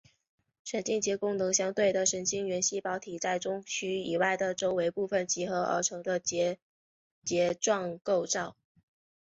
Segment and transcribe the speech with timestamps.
[0.63, 6.57] 神经节是功能相同的神经元细胞体在中枢以外的周围部位集合而成的结
[7.23, 8.57] 节状构造。